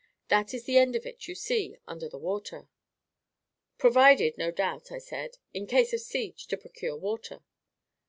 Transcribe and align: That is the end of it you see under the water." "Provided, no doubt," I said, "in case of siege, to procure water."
That 0.29 0.51
is 0.51 0.63
the 0.63 0.79
end 0.79 0.95
of 0.95 1.05
it 1.05 1.27
you 1.27 1.35
see 1.35 1.77
under 1.85 2.09
the 2.09 2.17
water." 2.17 2.67
"Provided, 3.77 4.35
no 4.35 4.49
doubt," 4.49 4.91
I 4.91 4.97
said, 4.97 5.37
"in 5.53 5.67
case 5.67 5.93
of 5.93 6.01
siege, 6.01 6.47
to 6.47 6.57
procure 6.57 6.97
water." 6.97 7.43